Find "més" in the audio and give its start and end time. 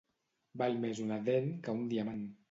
0.85-1.01